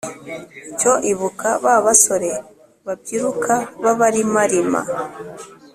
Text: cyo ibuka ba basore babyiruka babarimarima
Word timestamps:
cyo 0.79 0.93
ibuka 1.11 1.47
ba 1.63 1.75
basore 1.85 2.31
babyiruka 2.85 3.53
babarimarima 3.83 4.81